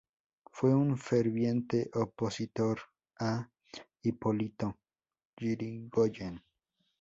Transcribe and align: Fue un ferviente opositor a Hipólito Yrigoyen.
Fue 0.51 0.73
un 0.73 0.97
ferviente 0.97 1.91
opositor 1.93 2.79
a 3.19 3.47
Hipólito 4.01 4.79
Yrigoyen. 5.37 6.43